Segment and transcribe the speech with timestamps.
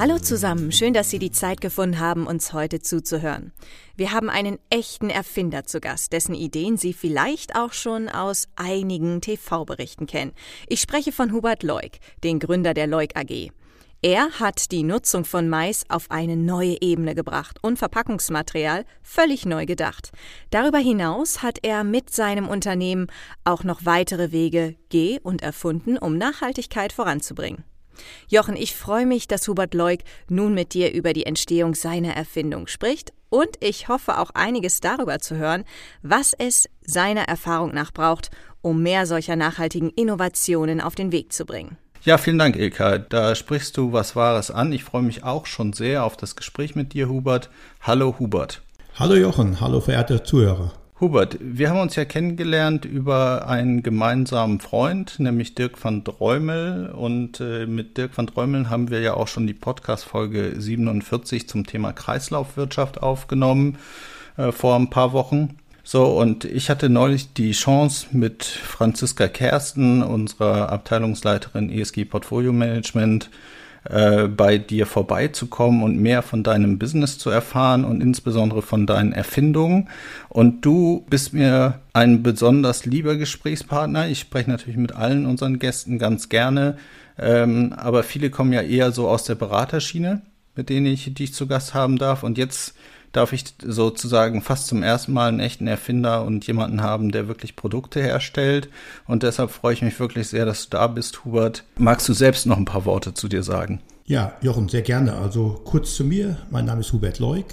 [0.00, 3.52] Hallo zusammen, schön, dass Sie die Zeit gefunden haben, uns heute zuzuhören.
[3.96, 9.20] Wir haben einen echten Erfinder zu Gast, dessen Ideen Sie vielleicht auch schon aus einigen
[9.20, 10.32] TV-Berichten kennen.
[10.68, 13.50] Ich spreche von Hubert Leuk, den Gründer der Leuk AG.
[14.00, 19.66] Er hat die Nutzung von Mais auf eine neue Ebene gebracht und Verpackungsmaterial völlig neu
[19.66, 20.12] gedacht.
[20.48, 23.08] Darüber hinaus hat er mit seinem Unternehmen
[23.44, 27.64] auch noch weitere Wege geh- und erfunden, um Nachhaltigkeit voranzubringen.
[28.28, 32.66] Jochen, ich freue mich, dass Hubert Leuk nun mit dir über die Entstehung seiner Erfindung
[32.66, 35.64] spricht und ich hoffe auch einiges darüber zu hören,
[36.02, 38.30] was es seiner Erfahrung nach braucht,
[38.62, 41.78] um mehr solcher nachhaltigen Innovationen auf den Weg zu bringen.
[42.02, 42.98] Ja, vielen Dank, Ilka.
[42.98, 44.72] Da sprichst du was Wahres an.
[44.72, 47.50] Ich freue mich auch schon sehr auf das Gespräch mit dir, Hubert.
[47.82, 48.62] Hallo, Hubert.
[48.98, 49.60] Hallo, Jochen.
[49.60, 50.72] Hallo, verehrte Zuhörer.
[51.00, 56.90] Hubert, wir haben uns ja kennengelernt über einen gemeinsamen Freund, nämlich Dirk van Dräumel.
[56.90, 61.64] Und äh, mit Dirk van Dräumel haben wir ja auch schon die Podcast-Folge 47 zum
[61.64, 63.78] Thema Kreislaufwirtschaft aufgenommen
[64.36, 65.56] äh, vor ein paar Wochen.
[65.82, 73.30] So, und ich hatte neulich die Chance mit Franziska Kersten, unserer Abteilungsleiterin ESG Portfolio Management,
[73.84, 79.12] äh, bei dir vorbeizukommen und mehr von deinem Business zu erfahren und insbesondere von deinen
[79.12, 79.88] Erfindungen.
[80.28, 84.08] Und du bist mir ein besonders lieber Gesprächspartner.
[84.08, 86.76] Ich spreche natürlich mit allen unseren Gästen ganz gerne,
[87.18, 90.22] ähm, aber viele kommen ja eher so aus der Beraterschiene,
[90.56, 92.22] mit denen ich dich zu Gast haben darf.
[92.22, 92.74] Und jetzt
[93.12, 97.56] darf ich sozusagen fast zum ersten Mal einen echten Erfinder und jemanden haben, der wirklich
[97.56, 98.68] Produkte herstellt.
[99.06, 101.64] Und deshalb freue ich mich wirklich sehr, dass du da bist, Hubert.
[101.76, 103.80] Magst du selbst noch ein paar Worte zu dir sagen?
[104.06, 105.14] Ja, Jochen, sehr gerne.
[105.14, 106.36] Also kurz zu mir.
[106.50, 107.46] Mein Name ist Hubert Leuk.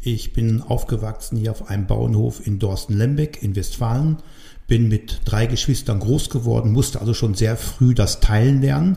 [0.00, 4.18] Ich bin aufgewachsen hier auf einem Bauernhof in Dorsten-Lembeck in Westfalen.
[4.72, 8.96] Bin mit drei Geschwistern groß geworden, musste also schon sehr früh das Teilen lernen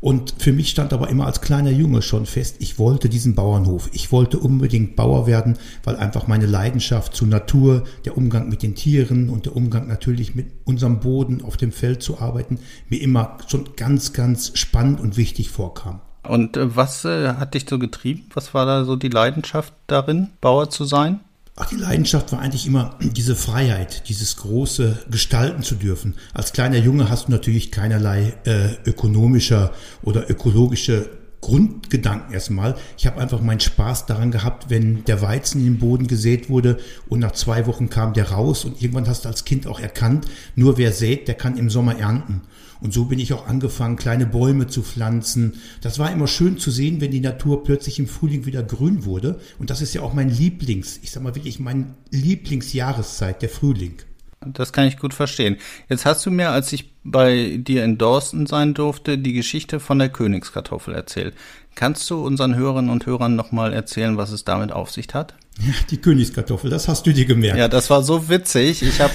[0.00, 3.90] und für mich stand aber immer als kleiner Junge schon fest, ich wollte diesen Bauernhof.
[3.92, 8.76] Ich wollte unbedingt Bauer werden, weil einfach meine Leidenschaft zur Natur, der Umgang mit den
[8.76, 13.38] Tieren und der Umgang natürlich mit unserem Boden auf dem Feld zu arbeiten, mir immer
[13.48, 16.02] schon ganz, ganz spannend und wichtig vorkam.
[16.22, 18.26] Und äh, was äh, hat dich so getrieben?
[18.32, 21.18] Was war da so die Leidenschaft darin, Bauer zu sein?
[21.58, 26.14] Ach, die Leidenschaft war eigentlich immer diese Freiheit, dieses große Gestalten zu dürfen.
[26.34, 29.72] Als kleiner Junge hast du natürlich keinerlei äh, ökonomischer
[30.02, 31.08] oder ökologische
[31.40, 32.74] Grundgedanken erstmal.
[32.98, 36.76] Ich habe einfach meinen Spaß daran gehabt, wenn der Weizen in den Boden gesät wurde
[37.08, 40.26] und nach zwei Wochen kam der raus und irgendwann hast du als Kind auch erkannt,
[40.56, 42.42] nur wer sät, der kann im Sommer ernten.
[42.80, 45.54] Und so bin ich auch angefangen, kleine Bäume zu pflanzen.
[45.80, 49.40] Das war immer schön zu sehen, wenn die Natur plötzlich im Frühling wieder grün wurde.
[49.58, 53.94] Und das ist ja auch mein Lieblings, ich sag mal wirklich mein Lieblingsjahreszeit, der Frühling.
[54.40, 55.56] Das kann ich gut verstehen.
[55.88, 59.98] Jetzt hast du mir, als ich bei dir in Dorsten sein durfte, die Geschichte von
[59.98, 61.34] der Königskartoffel erzählt.
[61.74, 65.34] Kannst du unseren Hörerinnen und Hörern nochmal erzählen, was es damit auf sich hat?
[65.58, 67.58] Ja, die Königskartoffel, das hast du dir gemerkt.
[67.58, 68.82] Ja, das war so witzig.
[68.82, 69.14] Ich habe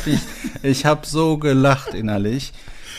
[0.63, 2.51] ich hab so gelacht innerlich.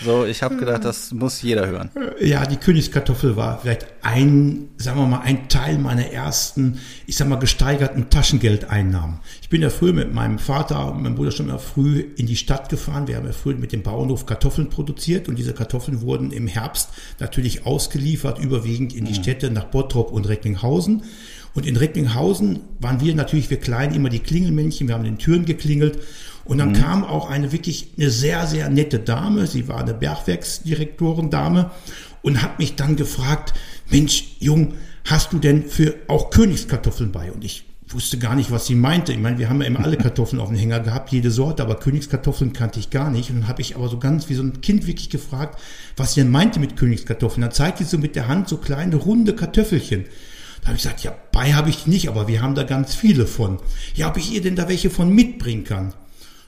[0.05, 1.91] So, ich habe gedacht, das muss jeder hören.
[2.21, 7.29] Ja, die Königskartoffel war vielleicht ein, sagen wir mal, ein Teil meiner ersten, ich sag
[7.29, 9.21] mal, gesteigerten Taschengeldeinnahmen.
[9.41, 12.37] Ich bin ja früher mit meinem Vater und meinem Bruder schon mal früh in die
[12.37, 13.07] Stadt gefahren.
[13.07, 16.91] Wir haben ja früher mit dem Bauernhof Kartoffeln produziert und diese Kartoffeln wurden im Herbst
[17.21, 19.23] natürlich ausgeliefert, überwiegend in die mhm.
[19.23, 21.03] Städte nach Bottrop und Recklinghausen.
[21.55, 24.89] Und in Recklinghausen waren wir natürlich, wir Kleinen, immer die Klingelmännchen.
[24.89, 25.99] Wir haben den Türen geklingelt
[26.45, 26.75] und dann mhm.
[26.75, 31.71] kam auch eine wirklich eine sehr, sehr nette Dame, sie war eine Bergwerksdirektorendame
[32.23, 33.55] und hat mich dann gefragt,
[33.91, 37.33] Mensch, Jung, hast du denn für auch Königskartoffeln bei?
[37.33, 39.13] Und ich wusste gar nicht, was sie meinte.
[39.13, 41.77] Ich meine, wir haben ja immer alle Kartoffeln auf dem Hänger gehabt, jede Sorte, aber
[41.77, 43.31] Königskartoffeln kannte ich gar nicht.
[43.31, 45.61] Und dann habe ich aber so ganz wie so ein Kind wirklich gefragt,
[45.97, 47.43] was sie denn meinte mit Königskartoffeln.
[47.43, 50.05] Dann zeigt sie so mit der Hand so kleine runde Kartoffelchen.
[50.63, 53.27] Da habe ich gesagt, ja, bei habe ich nicht, aber wir haben da ganz viele
[53.27, 53.59] von.
[53.95, 55.93] Ja, ob ich ihr denn da welche von mitbringen kann?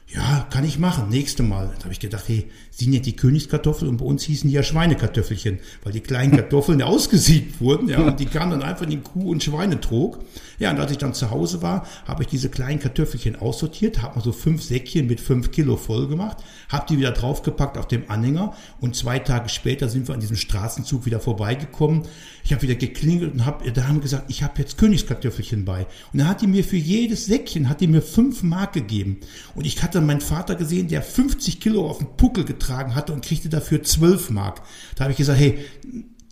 [0.06, 1.72] Ja, kann ich machen, nächste Mal.
[1.78, 4.62] Da habe ich gedacht, hey, sie nennt die Königskartoffel und bei uns hießen die ja
[4.62, 9.02] Schweinekartoffelchen, weil die kleinen Kartoffeln ausgesiebt wurden, ja, und die kamen dann einfach in den
[9.02, 10.20] Kuh- und Schweinetrog.
[10.58, 14.16] Ja, und als ich dann zu Hause war, habe ich diese kleinen Kartoffelchen aussortiert, habe
[14.16, 18.08] mal so fünf Säckchen mit fünf Kilo voll gemacht, habe die wieder draufgepackt auf dem
[18.08, 22.04] Anhänger und zwei Tage später sind wir an diesem Straßenzug wieder vorbeigekommen.
[22.44, 25.86] Ich habe wieder geklingelt und habe, da haben gesagt, ich habe jetzt Königskartoffelchen bei.
[26.12, 29.18] Und dann hat die mir für jedes Säckchen, hat die mir fünf Mark gegeben.
[29.54, 33.24] Und ich hatte meinen Vater gesehen, der 50 Kilo auf dem Puckel getragen hatte und
[33.24, 34.62] kriegte dafür 12 Mark.
[34.96, 35.58] Da habe ich gesagt, hey,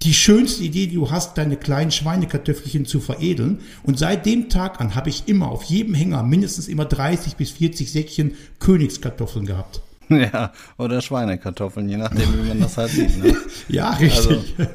[0.02, 3.60] die schönste Idee, die du hast, deine kleinen Schweinekartoffelchen zu veredeln.
[3.82, 7.52] Und seit dem Tag an habe ich immer auf jedem Hänger mindestens immer 30 bis
[7.52, 9.82] 40 Säckchen Königskartoffeln gehabt.
[10.08, 13.22] Ja, oder Schweinekartoffeln, je nachdem, wie man das halt sieht.
[13.22, 13.34] Ne?
[13.68, 14.28] ja, richtig.
[14.58, 14.70] Also,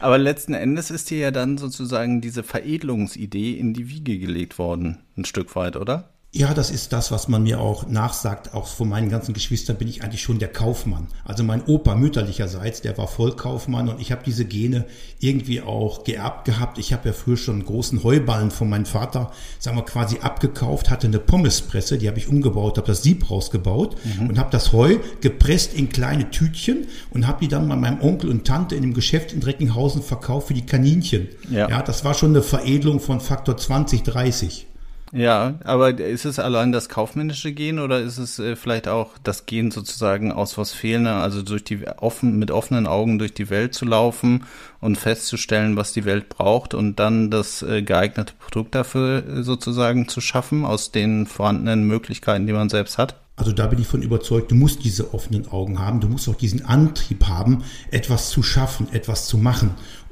[0.00, 4.98] aber letzten Endes ist dir ja dann sozusagen diese Veredelungsidee in die Wiege gelegt worden,
[5.16, 6.10] ein Stück weit, oder?
[6.32, 8.54] Ja, das ist das, was man mir auch nachsagt.
[8.54, 11.08] Auch von meinen ganzen Geschwistern bin ich eigentlich schon der Kaufmann.
[11.24, 14.84] Also mein Opa mütterlicherseits, der war Vollkaufmann und ich habe diese Gene
[15.18, 16.78] irgendwie auch geerbt gehabt.
[16.78, 20.88] Ich habe ja früher schon einen großen Heuballen von meinem Vater, sagen wir quasi abgekauft,
[20.88, 24.28] hatte eine Pommespresse, die habe ich umgebaut, habe das Sieb rausgebaut mhm.
[24.28, 28.30] und habe das Heu gepresst in kleine Tütchen und habe die dann bei meinem Onkel
[28.30, 31.26] und Tante in dem Geschäft in Dreckenhausen verkauft für die Kaninchen.
[31.50, 31.68] Ja.
[31.68, 34.68] ja, das war schon eine Veredelung von Faktor 20, 30.
[35.12, 39.44] Ja, aber ist es allein das kaufmännische Gen oder ist es äh, vielleicht auch das
[39.44, 43.74] Gen sozusagen aus was Fehlender, also durch die offen, mit offenen Augen durch die Welt
[43.74, 44.44] zu laufen
[44.80, 50.06] und festzustellen, was die Welt braucht und dann das äh, geeignete Produkt dafür äh, sozusagen
[50.06, 53.16] zu schaffen aus den vorhandenen Möglichkeiten, die man selbst hat?
[53.40, 56.34] Also da bin ich von überzeugt, du musst diese offenen Augen haben, du musst auch
[56.34, 59.70] diesen Antrieb haben, etwas zu schaffen, etwas zu machen.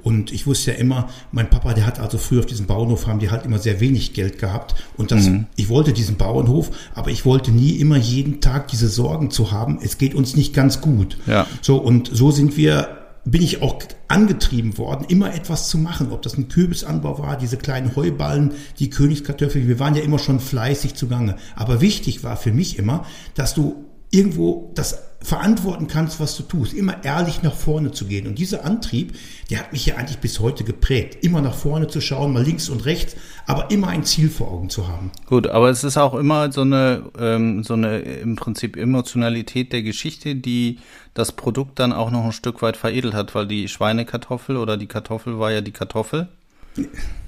[0.09, 3.19] Und ich wusste ja immer, mein Papa, der hat also früher auf diesem Bauernhof haben
[3.19, 4.75] die halt immer sehr wenig Geld gehabt.
[4.97, 5.45] Und das, mhm.
[5.55, 9.81] ich wollte diesen Bauernhof, aber ich wollte nie immer jeden Tag diese Sorgen zu haben.
[9.83, 11.19] Es geht uns nicht ganz gut.
[11.27, 11.47] Ja.
[11.61, 12.89] So, und so sind wir
[13.27, 16.11] bin ich auch angetrieben worden, immer etwas zu machen.
[16.11, 19.69] Ob das ein Kürbisanbau war, diese kleinen Heuballen, die Königskartoffeln.
[19.69, 21.37] Wir waren ja immer schon fleißig zugange.
[21.55, 26.73] Aber wichtig war für mich immer, dass du irgendwo das verantworten kannst, was du tust,
[26.73, 28.27] immer ehrlich nach vorne zu gehen.
[28.29, 29.17] Und dieser Antrieb,
[29.51, 32.69] der hat mich ja eigentlich bis heute geprägt, immer nach vorne zu schauen, mal links
[32.69, 33.17] und rechts,
[33.47, 35.11] aber immer ein Ziel vor Augen zu haben.
[35.27, 39.83] Gut, aber es ist auch immer so eine, ähm, so eine im Prinzip Emotionalität der
[39.83, 40.79] Geschichte, die
[41.15, 44.87] das Produkt dann auch noch ein Stück weit veredelt hat, weil die Schweinekartoffel oder die
[44.87, 46.29] Kartoffel war ja die Kartoffel.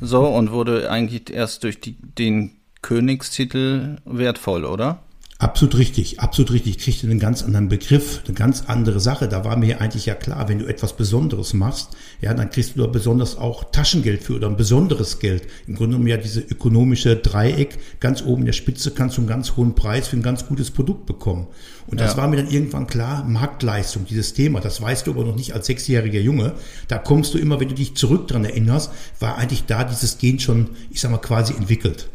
[0.00, 2.52] So, und wurde eigentlich erst durch die, den
[2.82, 5.02] Königstitel wertvoll, oder?
[5.40, 6.76] Absolut richtig, absolut richtig.
[6.76, 9.26] Ich kriegte einen ganz anderen Begriff, eine ganz andere Sache.
[9.26, 12.80] Da war mir eigentlich ja klar, wenn du etwas Besonderes machst, ja, dann kriegst du
[12.82, 15.44] da besonders auch Taschengeld für oder ein besonderes Geld.
[15.66, 19.28] Im Grunde genommen ja diese ökonomische Dreieck, ganz oben in der Spitze kannst du einen
[19.28, 21.46] ganz hohen Preis für ein ganz gutes Produkt bekommen.
[21.86, 22.16] Und das ja.
[22.18, 25.64] war mir dann irgendwann klar, Marktleistung, dieses Thema, das weißt du aber noch nicht als
[25.64, 26.52] sechsjähriger Junge.
[26.86, 30.38] Da kommst du immer, wenn du dich zurück dran erinnerst, war eigentlich da dieses Gen
[30.38, 32.10] schon, ich sag mal, quasi entwickelt.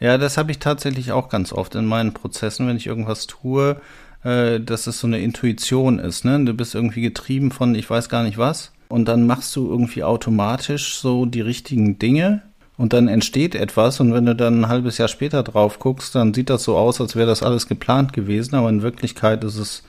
[0.00, 3.80] Ja, das habe ich tatsächlich auch ganz oft in meinen Prozessen, wenn ich irgendwas tue,
[4.24, 6.24] äh, dass es so eine Intuition ist.
[6.24, 6.44] Ne?
[6.44, 10.02] Du bist irgendwie getrieben von ich weiß gar nicht was und dann machst du irgendwie
[10.02, 12.42] automatisch so die richtigen Dinge
[12.76, 16.34] und dann entsteht etwas und wenn du dann ein halbes Jahr später drauf guckst, dann
[16.34, 19.84] sieht das so aus, als wäre das alles geplant gewesen, aber in Wirklichkeit ist es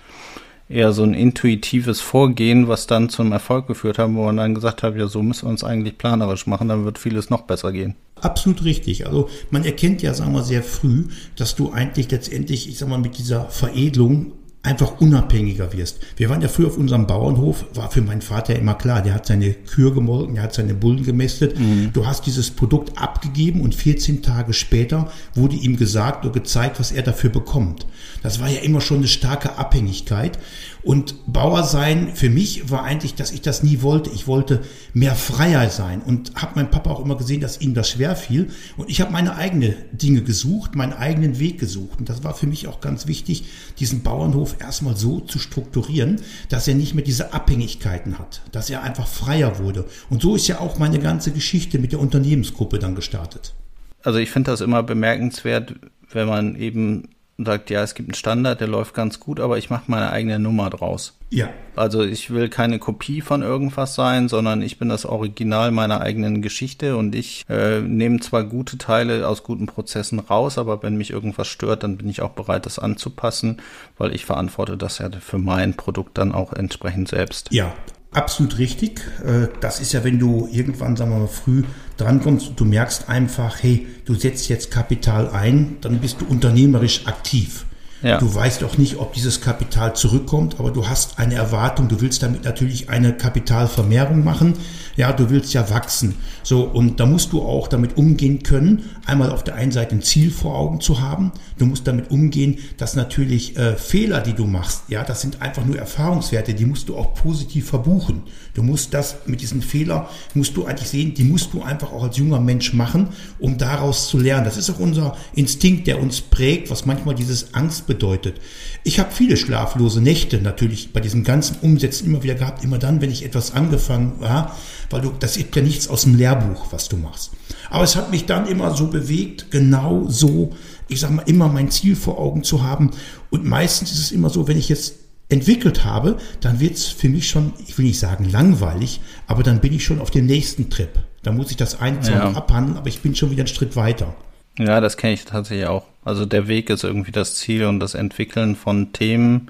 [0.68, 4.84] eher so ein intuitives Vorgehen, was dann zum Erfolg geführt hat, wo man dann gesagt
[4.84, 7.96] hat, ja, so müssen wir uns eigentlich planerisch machen, dann wird vieles noch besser gehen.
[8.22, 9.06] Absolut richtig.
[9.06, 12.98] Also man erkennt ja, sagen wir, sehr früh, dass du eigentlich letztendlich, ich sag mal,
[12.98, 14.32] mit dieser Veredelung
[14.66, 16.00] einfach unabhängiger wirst.
[16.18, 19.26] Wir waren ja früher auf unserem Bauernhof, war für meinen Vater immer klar, der hat
[19.26, 21.58] seine Kühe gemolken, der hat seine Bullen gemästet.
[21.60, 21.92] Mhm.
[21.94, 26.92] Du hast dieses Produkt abgegeben und 14 Tage später wurde ihm gesagt oder gezeigt, was
[26.92, 27.86] er dafür bekommt.
[28.24, 30.40] Das war ja immer schon eine starke Abhängigkeit.
[30.86, 34.12] Und Bauer sein für mich war eigentlich, dass ich das nie wollte.
[34.12, 34.62] Ich wollte
[34.94, 38.52] mehr freier sein und habe mein Papa auch immer gesehen, dass ihm das schwer fiel.
[38.78, 41.98] Und ich habe meine eigenen Dinge gesucht, meinen eigenen Weg gesucht.
[41.98, 43.46] Und das war für mich auch ganz wichtig,
[43.80, 48.84] diesen Bauernhof erstmal so zu strukturieren, dass er nicht mehr diese Abhängigkeiten hat, dass er
[48.84, 49.86] einfach freier wurde.
[50.12, 53.56] Und so ist ja auch meine ganze Geschichte mit der Unternehmensgruppe dann gestartet.
[54.04, 55.74] Also ich finde das immer bemerkenswert,
[56.12, 59.58] wenn man eben und sagt, ja, es gibt einen Standard, der läuft ganz gut, aber
[59.58, 61.18] ich mache meine eigene Nummer draus.
[61.30, 61.50] Ja.
[61.76, 66.42] Also ich will keine Kopie von irgendwas sein, sondern ich bin das Original meiner eigenen
[66.42, 71.12] Geschichte und ich äh, nehme zwar gute Teile aus guten Prozessen raus, aber wenn mich
[71.12, 73.62] irgendwas stört, dann bin ich auch bereit, das anzupassen,
[73.98, 77.52] weil ich verantworte das ja für mein Produkt dann auch entsprechend selbst.
[77.52, 77.74] Ja,
[78.16, 79.02] absolut richtig.
[79.26, 81.64] Äh, das ist ja, wenn du irgendwann, sagen wir mal, früh
[81.98, 87.08] drankommst und du merkst einfach, hey, du setzt jetzt Kapital ein, dann bist du unternehmerisch
[87.08, 87.66] aktiv.
[88.02, 88.20] Ja.
[88.20, 91.88] Du weißt auch nicht, ob dieses Kapital zurückkommt, aber du hast eine Erwartung.
[91.88, 94.54] Du willst damit natürlich eine Kapitalvermehrung machen.
[94.96, 96.16] Ja, du willst ja wachsen.
[96.44, 100.02] So, und da musst du auch damit umgehen können, einmal auf der einen Seite ein
[100.02, 101.32] Ziel vor Augen zu haben.
[101.58, 105.66] Du musst damit umgehen, dass natürlich äh, Fehler, die du machst, ja, das sind einfach
[105.66, 108.24] nur Erfahrungswerte, die musst du auch positiv verbuchen.
[108.54, 112.04] Du musst das mit diesen Fehler, musst du eigentlich sehen, die musst du einfach auch
[112.04, 113.10] als junger Mensch machen,
[113.40, 114.46] um daraus zu lernen.
[114.46, 118.40] Das ist auch unser Instinkt, der uns prägt, was manchmal dieses Angst bedeutet.
[118.84, 123.02] Ich habe viele schlaflose Nächte natürlich bei diesem ganzen Umsetzen immer wieder gehabt, immer dann,
[123.02, 124.56] wenn ich etwas angefangen war,
[124.90, 127.32] weil du, das ist ja nichts aus dem Lehrbuch, was du machst.
[127.70, 130.54] Aber es hat mich dann immer so bewegt, genau so,
[130.88, 132.92] ich sag mal, immer mein Ziel vor Augen zu haben.
[133.30, 134.96] Und meistens ist es immer so, wenn ich jetzt
[135.30, 139.60] entwickelt habe, dann wird es für mich schon, ich will nicht sagen langweilig, aber dann
[139.60, 140.90] bin ich schon auf dem nächsten Trip.
[141.24, 142.32] Da muss ich das ein, zwei ja.
[142.32, 144.16] abhandeln, aber ich bin schon wieder einen Schritt weiter.
[144.60, 145.86] Ja, das kenne ich tatsächlich auch.
[146.04, 149.50] Also der Weg ist irgendwie das Ziel und das Entwickeln von Themen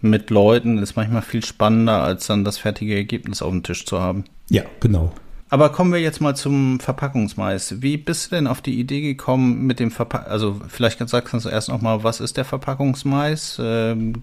[0.00, 4.00] mit Leuten ist manchmal viel spannender, als dann das fertige Ergebnis auf dem Tisch zu
[4.00, 4.24] haben.
[4.48, 5.12] Ja, genau.
[5.50, 7.80] Aber kommen wir jetzt mal zum Verpackungsmais.
[7.80, 11.48] Wie bist du denn auf die Idee gekommen mit dem Verpack also vielleicht sagst du
[11.48, 13.60] erst noch mal, was ist der Verpackungsmais?
[13.62, 14.14] Ähm,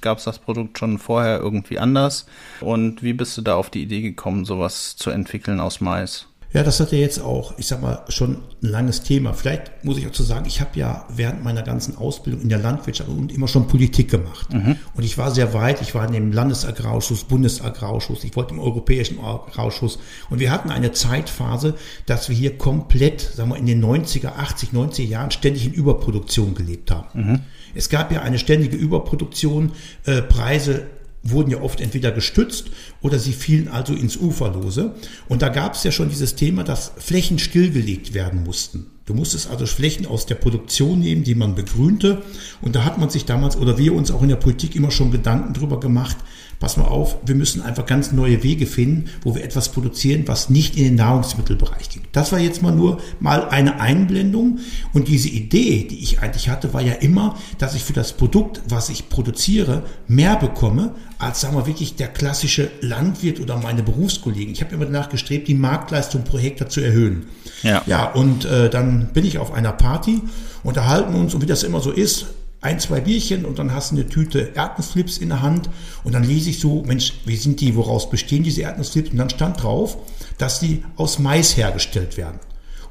[0.00, 2.26] Gab es das Produkt schon vorher irgendwie anders?
[2.60, 6.26] Und wie bist du da auf die Idee gekommen, sowas zu entwickeln aus Mais?
[6.52, 9.32] Ja, das hat ja jetzt auch, ich sag mal, schon ein langes Thema.
[9.32, 12.58] Vielleicht muss ich auch zu sagen, ich habe ja während meiner ganzen Ausbildung in der
[12.58, 14.52] Landwirtschaft und immer schon Politik gemacht.
[14.52, 14.76] Mhm.
[14.94, 15.80] Und ich war sehr weit.
[15.80, 19.98] Ich war in dem Landesagrarausschuss, Bundesagrarausschuss, ich wollte im Europäischen Agrarausschuss.
[20.28, 24.70] Und wir hatten eine Zeitphase, dass wir hier komplett, sagen wir, in den 90er, 80,
[24.70, 27.08] 90er Jahren ständig in Überproduktion gelebt haben.
[27.14, 27.40] Mhm.
[27.74, 29.72] Es gab ja eine ständige Überproduktion,
[30.04, 30.86] äh, Preise
[31.22, 34.94] wurden ja oft entweder gestützt oder sie fielen also ins Uferlose.
[35.28, 38.86] Und da gab es ja schon dieses Thema, dass Flächen stillgelegt werden mussten.
[39.04, 42.22] Du musstest also Flächen aus der Produktion nehmen, die man begrünte.
[42.60, 45.10] Und da hat man sich damals oder wir uns auch in der Politik immer schon
[45.10, 46.16] Gedanken drüber gemacht,
[46.62, 50.48] pass mal auf, wir müssen einfach ganz neue Wege finden, wo wir etwas produzieren, was
[50.48, 52.02] nicht in den Nahrungsmittelbereich ging.
[52.12, 54.60] Das war jetzt mal nur mal eine Einblendung.
[54.92, 58.62] Und diese Idee, die ich eigentlich hatte, war ja immer, dass ich für das Produkt,
[58.68, 64.52] was ich produziere, mehr bekomme, als sagen wir wirklich der klassische Landwirt oder meine Berufskollegen.
[64.52, 67.26] Ich habe immer danach gestrebt, die Marktleistung pro Hektar zu erhöhen.
[67.64, 70.20] Ja, ja und äh, dann bin ich auf einer Party,
[70.62, 72.26] unterhalten uns und wie das immer so ist,
[72.62, 75.68] ein, zwei Bierchen und dann hast du eine Tüte Erdnussflips in der Hand
[76.04, 79.10] und dann lese ich so, Mensch, wie sind die, woraus bestehen diese Erdnussflips?
[79.10, 79.98] Und dann stand drauf,
[80.38, 82.38] dass die aus Mais hergestellt werden.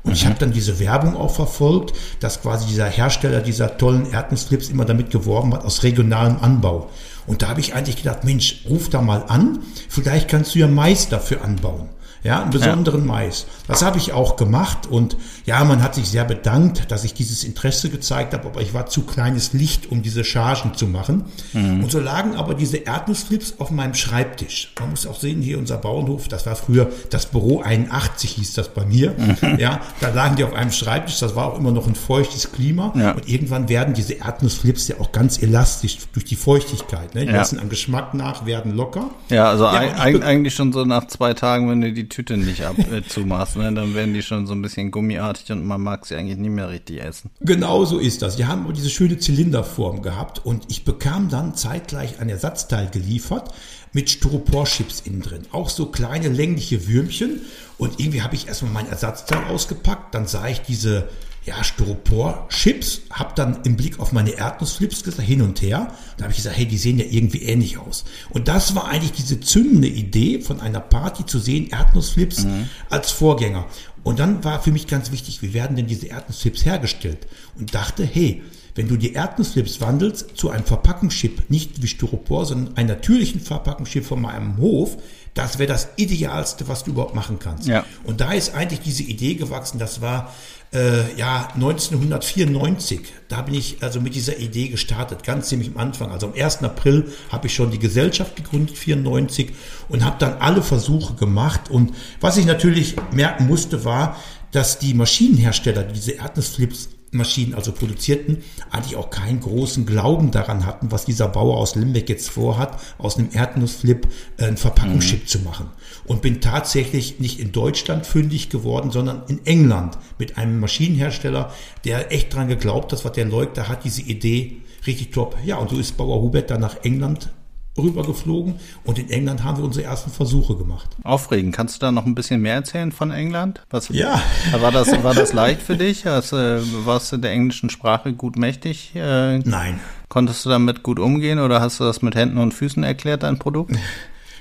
[0.03, 0.15] Und mhm.
[0.15, 4.85] ich habe dann diese Werbung auch verfolgt, dass quasi dieser Hersteller dieser tollen Erdnussflips immer
[4.85, 6.89] damit geworben hat, aus regionalem Anbau.
[7.25, 10.67] Und da habe ich eigentlich gedacht, Mensch, ruf da mal an, vielleicht kannst du ja
[10.67, 11.89] Mais dafür anbauen
[12.23, 13.07] ja, einen besonderen ja.
[13.07, 13.47] Mais.
[13.67, 17.43] Das habe ich auch gemacht und ja, man hat sich sehr bedankt, dass ich dieses
[17.43, 21.25] Interesse gezeigt habe, aber ich war zu kleines Licht, um diese Chargen zu machen.
[21.53, 21.83] Mhm.
[21.83, 24.73] Und so lagen aber diese Erdnussflips auf meinem Schreibtisch.
[24.79, 28.69] Man muss auch sehen, hier unser Bauernhof, das war früher das Büro 81 hieß das
[28.69, 29.15] bei mir.
[29.17, 29.59] Mhm.
[29.59, 32.93] Ja, da lagen die auf einem Schreibtisch, das war auch immer noch ein feuchtes Klima
[32.95, 33.11] ja.
[33.11, 37.21] und irgendwann werden diese Erdnussflips ja auch ganz elastisch durch die Feuchtigkeit, ne?
[37.25, 37.37] Die ja.
[37.37, 39.09] lassen am Geschmack nach, werden locker.
[39.29, 42.75] Ja, also ja, eigentlich schon so nach zwei Tagen, wenn du die Tüte nicht ab
[42.77, 43.73] äh, ne?
[43.73, 46.69] dann werden die schon so ein bisschen gummiartig und man mag sie eigentlich nicht mehr
[46.69, 47.31] richtig essen.
[47.39, 48.35] Genau so ist das.
[48.35, 53.53] Die haben aber diese schöne Zylinderform gehabt und ich bekam dann zeitgleich ein Ersatzteil geliefert
[53.93, 55.43] mit Styroporchips innen drin.
[55.51, 57.41] Auch so kleine längliche Würmchen
[57.77, 61.09] und irgendwie habe ich erstmal mein Ersatzteil ausgepackt, dann sah ich diese
[61.43, 65.91] ja, Styropor-Chips, hab dann im Blick auf meine Erdnussflips gesagt, hin und her.
[66.17, 68.05] Da habe ich gesagt, hey, die sehen ja irgendwie ähnlich aus.
[68.29, 72.69] Und das war eigentlich diese zündende Idee von einer Party zu sehen, Erdnussflips mhm.
[72.89, 73.65] als Vorgänger.
[74.03, 77.27] Und dann war für mich ganz wichtig, wie werden denn diese Erdnussflips hergestellt?
[77.57, 78.43] Und dachte, hey,
[78.75, 84.05] wenn du die Erdnussflips wandelst zu einem Verpackungschip, nicht wie Styropor, sondern einen natürlichen Verpackungschip
[84.05, 84.97] von meinem Hof,
[85.33, 87.67] das wäre das Idealste, was du überhaupt machen kannst.
[87.67, 87.85] Ja.
[88.03, 90.33] Und da ist eigentlich diese Idee gewachsen, das war
[90.73, 93.01] äh, ja 1994.
[93.29, 96.11] Da bin ich also mit dieser Idee gestartet, ganz ziemlich am Anfang.
[96.11, 96.63] Also am 1.
[96.63, 99.53] April habe ich schon die Gesellschaft gegründet, 94,
[99.87, 101.69] und habe dann alle Versuche gemacht.
[101.69, 104.17] Und was ich natürlich merken musste, war,
[104.51, 108.37] dass die Maschinenhersteller, die diese Erdnussflips Maschinen also produzierten,
[108.69, 113.17] eigentlich auch keinen großen Glauben daran hatten, was dieser Bauer aus Limbeck jetzt vorhat, aus
[113.17, 115.27] einem Erdnussflip äh, ein Verpackungschip mhm.
[115.27, 115.69] zu machen.
[116.05, 121.53] Und bin tatsächlich nicht in Deutschland fündig geworden, sondern in England mit einem Maschinenhersteller,
[121.83, 125.37] der echt dran geglaubt hat, was der Leugner hat, diese Idee richtig top.
[125.45, 127.29] Ja, und so ist Bauer Hubert dann nach England
[127.77, 130.89] rübergeflogen und in England haben wir unsere ersten Versuche gemacht.
[131.03, 131.55] Aufregend.
[131.55, 133.61] Kannst du da noch ein bisschen mehr erzählen von England?
[133.69, 134.21] Was, ja.
[134.59, 136.05] War das, war das leicht für dich?
[136.05, 136.37] Also,
[136.85, 138.91] warst du der englischen Sprache gut mächtig?
[138.95, 139.79] Äh, Nein.
[140.09, 143.39] Konntest du damit gut umgehen oder hast du das mit Händen und Füßen erklärt, dein
[143.39, 143.77] Produkt?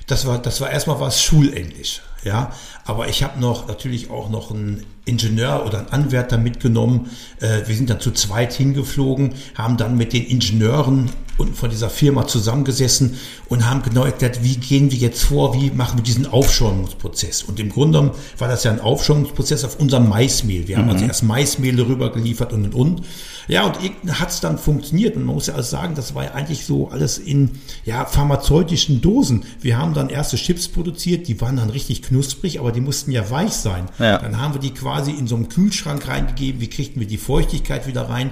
[0.08, 2.50] Das war, das war erstmal was Schulenglisch, ja.
[2.84, 7.10] Aber ich habe noch natürlich auch noch einen Ingenieur oder einen Anwärter mitgenommen.
[7.40, 11.10] Äh, wir sind dann zu zweit hingeflogen, haben dann mit den Ingenieuren
[11.40, 13.16] und von dieser Firma zusammengesessen
[13.48, 17.42] und haben genau erklärt, wie gehen wir jetzt vor, wie machen wir diesen Aufschäumungsprozess.
[17.42, 20.68] Und im Grunde genommen war das ja ein Aufschäumungsprozess auf unserem Maismehl.
[20.68, 20.90] Wir haben mhm.
[20.92, 23.02] also erst Maismehl rübergeliefert und und und.
[23.48, 23.76] Ja, und
[24.20, 25.16] hat es dann funktioniert.
[25.16, 27.50] Und man muss ja alles sagen, das war ja eigentlich so alles in
[27.84, 29.44] ja, pharmazeutischen Dosen.
[29.60, 33.28] Wir haben dann erste Chips produziert, die waren dann richtig knusprig, aber die mussten ja
[33.30, 33.88] weich sein.
[33.98, 34.18] Ja.
[34.18, 36.60] Dann haben wir die quasi in so einen Kühlschrank reingegeben.
[36.60, 38.30] Wie kriegten wir die Feuchtigkeit wieder rein?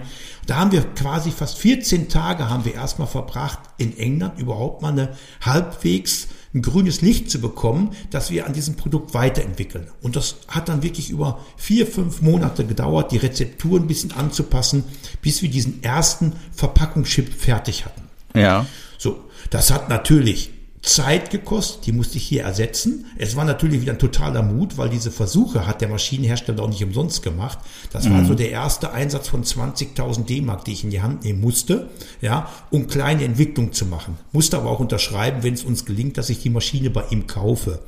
[0.49, 4.93] Da haben wir quasi fast 14 Tage haben wir erstmal verbracht, in England überhaupt mal
[4.93, 5.11] eine
[5.43, 9.89] halbwegs ein grünes Licht zu bekommen, dass wir an diesem Produkt weiterentwickeln.
[10.01, 14.85] Und das hat dann wirklich über vier, fünf Monate gedauert, die Rezeptur ein bisschen anzupassen,
[15.21, 18.09] bis wir diesen ersten Verpackungschip fertig hatten.
[18.35, 18.65] Ja.
[18.97, 20.51] So, das hat natürlich
[20.89, 23.05] Zeit gekostet, die musste ich hier ersetzen.
[23.19, 26.83] Es war natürlich wieder ein totaler Mut, weil diese Versuche hat der Maschinenhersteller auch nicht
[26.83, 27.59] umsonst gemacht.
[27.93, 28.15] Das mhm.
[28.15, 31.91] war so der erste Einsatz von 20.000 D-Mark, die ich in die Hand nehmen musste,
[32.23, 34.17] ja, um kleine Entwicklung zu machen.
[34.33, 37.81] Musste aber auch unterschreiben, wenn es uns gelingt, dass ich die Maschine bei ihm kaufe.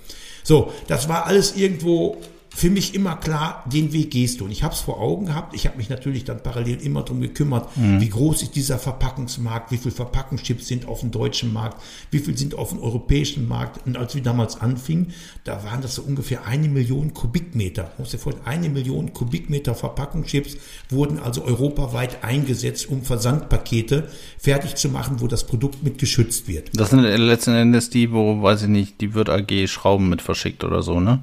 [0.42, 2.18] So, das war alles irgendwo
[2.52, 4.44] für mich immer klar, den Weg gehst du.
[4.44, 5.54] Und ich habe es vor Augen gehabt.
[5.54, 8.00] Ich habe mich natürlich dann parallel immer darum gekümmert, mhm.
[8.00, 11.80] wie groß ist dieser Verpackungsmarkt, wie viel Verpackungschips sind auf dem deutschen Markt,
[12.10, 13.86] wie viel sind auf dem europäischen Markt.
[13.86, 15.12] Und als wir damals anfingen,
[15.44, 17.92] da waren das so ungefähr eine Million Kubikmeter.
[17.98, 20.56] Muss dir vorstellen, eine Million Kubikmeter Verpackungschips
[20.88, 26.70] wurden also europaweit eingesetzt, um Versandpakete fertig zu machen, wo das Produkt mit geschützt wird.
[26.74, 30.64] Das sind letzten Endes die, wo, weiß ich nicht, die wird AG Schrauben mit verschickt
[30.64, 31.22] oder so, ne?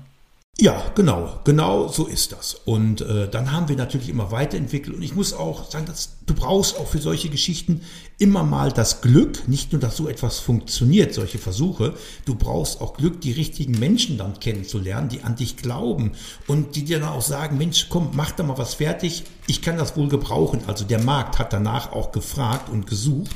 [0.60, 2.56] Ja, genau, genau so ist das.
[2.66, 4.96] Und äh, dann haben wir natürlich immer weiterentwickelt.
[4.96, 7.82] Und ich muss auch sagen, dass du brauchst auch für solche Geschichten
[8.18, 11.94] immer mal das Glück, nicht nur, dass so etwas funktioniert, solche Versuche,
[12.26, 16.14] du brauchst auch Glück, die richtigen Menschen dann kennenzulernen, die an dich glauben
[16.48, 19.78] und die dir dann auch sagen, Mensch, komm, mach da mal was fertig, ich kann
[19.78, 20.62] das wohl gebrauchen.
[20.66, 23.36] Also der Markt hat danach auch gefragt und gesucht.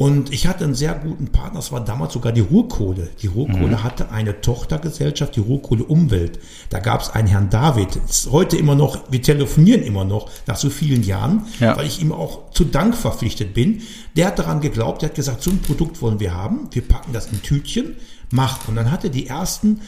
[0.00, 3.10] Und ich hatte einen sehr guten Partner, das war damals sogar die Ruhrkohle.
[3.20, 3.84] Die Ruhrkohle mhm.
[3.84, 6.38] hatte eine Tochtergesellschaft, die Ruhrkohle Umwelt.
[6.70, 8.00] Da gab es einen Herrn David.
[8.30, 11.76] Heute immer noch, wir telefonieren immer noch nach so vielen Jahren, ja.
[11.76, 13.82] weil ich ihm auch zu Dank verpflichtet bin.
[14.16, 16.70] Der hat daran geglaubt, der hat gesagt, so ein Produkt wollen wir haben.
[16.70, 17.96] Wir packen das in Tütchen,
[18.30, 18.70] macht.
[18.70, 19.82] Und dann hatte die ersten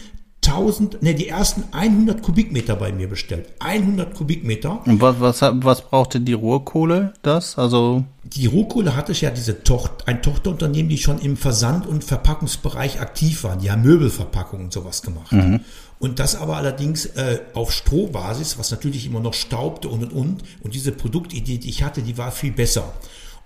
[0.44, 3.52] 1000, ne, die ersten 100 Kubikmeter bei mir bestellt.
[3.60, 4.84] 100 Kubikmeter.
[4.86, 7.58] Und was, was, was brauchte die Ruhrkohle das?
[7.58, 13.00] Also die Ruhrkohle hatte ja diese Tochter, ein Tochterunternehmen, die schon im Versand- und Verpackungsbereich
[13.00, 13.60] aktiv waren.
[13.60, 15.32] Die haben Möbelverpackungen und sowas gemacht.
[15.32, 15.60] Mhm.
[15.98, 20.42] Und das aber allerdings äh, auf Strohbasis, was natürlich immer noch staubte und und und.
[20.62, 22.92] Und diese Produktidee, die ich hatte, die war viel besser.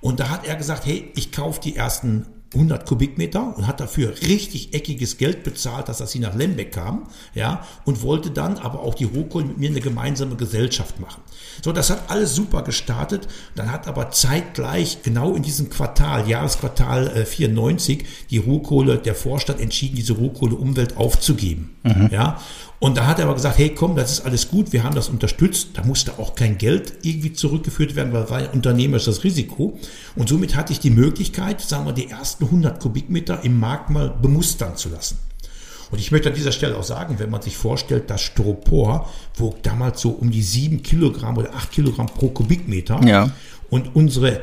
[0.00, 4.14] Und da hat er gesagt, hey, ich kaufe die ersten 100 Kubikmeter und hat dafür
[4.22, 8.80] richtig eckiges Geld bezahlt, dass das hier nach Lembeck kam, ja, und wollte dann aber
[8.80, 11.22] auch die Rohkohl mit mir eine gemeinsame Gesellschaft machen.
[11.62, 13.28] So, das hat alles super gestartet.
[13.54, 19.60] Dann hat aber zeitgleich genau in diesem Quartal, Jahresquartal äh, 94, die Rohkohle, der Vorstand
[19.60, 22.08] entschieden, diese Rohkohle-Umwelt aufzugeben, mhm.
[22.10, 22.40] ja.
[22.78, 25.08] Und da hat er aber gesagt, hey komm, das ist alles gut, wir haben das
[25.08, 25.70] unterstützt.
[25.74, 29.78] Da musste auch kein Geld irgendwie zurückgeführt werden, weil war ja unternehmerisches Risiko.
[30.14, 34.10] Und somit hatte ich die Möglichkeit, sagen wir, die ersten 100 Kubikmeter im Markt mal
[34.10, 35.18] bemustern zu lassen.
[35.90, 39.62] Und ich möchte an dieser Stelle auch sagen, wenn man sich vorstellt, das Styropor wog
[39.62, 43.00] damals so um die 7 Kilogramm oder 8 Kilogramm pro Kubikmeter.
[43.06, 43.30] Ja.
[43.70, 44.40] Und unsere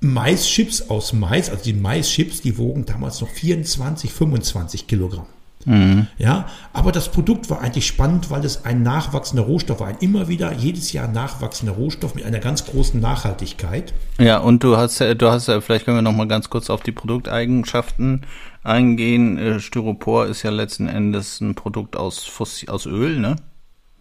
[0.00, 5.26] Maischips aus Mais, also die Maischips, die wogen damals noch 24, 25 Kilogramm.
[5.68, 6.06] Mhm.
[6.16, 9.88] Ja, aber das Produkt war eigentlich spannend, weil es ein nachwachsender Rohstoff war.
[9.88, 13.92] Ein immer wieder jedes Jahr nachwachsender Rohstoff mit einer ganz großen Nachhaltigkeit.
[14.18, 16.92] Ja, und du hast, du hast, vielleicht können wir noch mal ganz kurz auf die
[16.92, 18.22] Produkteigenschaften
[18.62, 19.36] eingehen.
[19.36, 22.30] Äh, Styropor ist ja letzten Endes ein Produkt aus,
[22.68, 23.36] aus Öl, ne?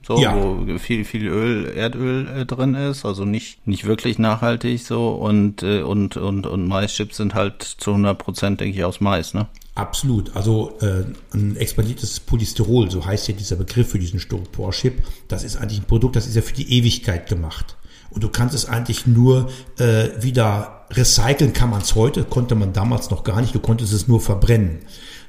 [0.08, 0.38] So, ja.
[0.42, 5.64] wo viel, viel Öl, Erdöl äh, drin ist, also nicht, nicht wirklich nachhaltig so und,
[5.64, 9.48] äh, und, und, und Maischips sind halt zu 100 Prozent, denke ich, aus Mais, ne?
[9.78, 10.36] Absolut.
[10.36, 11.04] Also äh,
[11.36, 15.86] ein expandiertes Polystyrol, so heißt ja dieser Begriff für diesen Styropor-Chip, das ist eigentlich ein
[15.86, 17.78] Produkt, das ist ja für die Ewigkeit gemacht.
[18.10, 22.74] Und du kannst es eigentlich nur äh, wieder recyceln, kann man es heute, konnte man
[22.74, 24.80] damals noch gar nicht, du konntest es nur verbrennen.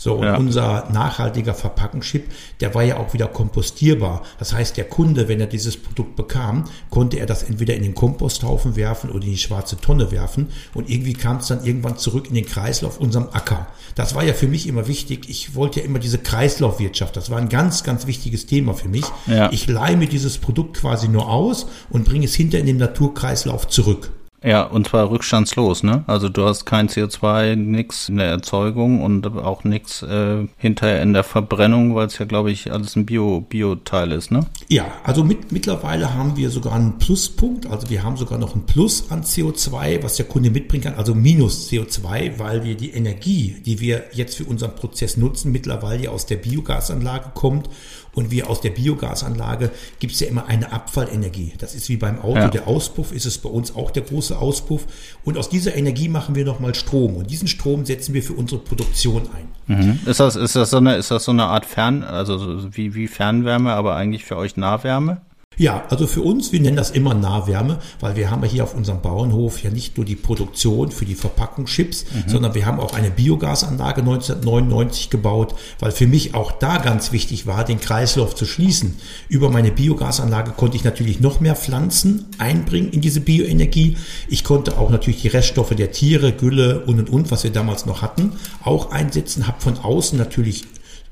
[0.01, 0.37] So, und ja.
[0.37, 4.23] unser nachhaltiger Verpackungschip, der war ja auch wieder kompostierbar.
[4.38, 7.97] Das heißt, der Kunde, wenn er dieses Produkt bekam, konnte er das entweder in den
[7.97, 10.51] Komposthaufen werfen oder in die schwarze Tonne werfen.
[10.73, 13.66] Und irgendwie kam es dann irgendwann zurück in den Kreislauf unserem Acker.
[13.97, 15.29] Das war ja für mich immer wichtig.
[15.29, 17.16] Ich wollte ja immer diese Kreislaufwirtschaft.
[17.16, 19.05] Das war ein ganz, ganz wichtiges Thema für mich.
[19.27, 19.51] Ja.
[19.51, 23.66] Ich leihe mir dieses Produkt quasi nur aus und bringe es hinter in den Naturkreislauf
[23.66, 24.12] zurück.
[24.42, 26.05] Ja, und zwar rückstandslos, ne?
[26.07, 31.12] Also du hast kein CO2, nix in der Erzeugung und auch nix äh, hinterher in
[31.12, 34.46] der Verbrennung, weil es ja, glaube ich, alles ein Bio, Bio-Teil ist, ne?
[34.68, 38.64] Ja, also mit, mittlerweile haben wir sogar einen Pluspunkt, also wir haben sogar noch ein
[38.64, 43.57] Plus an CO2, was der Kunde mitbringen kann, also minus CO2, weil wir die Energie,
[43.66, 47.68] die wir jetzt für unseren Prozess nutzen, mittlerweile aus der Biogasanlage kommt
[48.19, 51.53] und wir aus der Biogasanlage gibt es ja immer eine Abfallenergie.
[51.59, 52.49] Das ist wie beim Auto ja.
[52.49, 54.87] der Auspuff, ist es bei uns auch der große Auspuff.
[55.25, 57.17] Und aus dieser Energie machen wir nochmal Strom.
[57.17, 59.77] Und diesen Strom setzen wir für unsere Produktion ein.
[59.77, 60.01] Mhm.
[60.05, 63.07] Ist, das, ist, das so eine, ist das so eine Art Fern, also wie, wie
[63.07, 65.21] Fernwärme, aber eigentlich für euch Nahwärme?
[65.59, 68.75] Ja, also für uns, wir nennen das immer Nahwärme, weil wir haben ja hier auf
[68.75, 72.31] unserem Bauernhof ja nicht nur die Produktion für die Verpackungschips, mhm.
[72.31, 77.47] sondern wir haben auch eine Biogasanlage 1999 gebaut, weil für mich auch da ganz wichtig
[77.47, 78.97] war, den Kreislauf zu schließen.
[79.29, 83.97] Über meine Biogasanlage konnte ich natürlich noch mehr Pflanzen einbringen in diese Bioenergie.
[84.29, 87.85] Ich konnte auch natürlich die Reststoffe der Tiere, Gülle und und und, was wir damals
[87.85, 90.66] noch hatten, auch einsetzen, habe von außen natürlich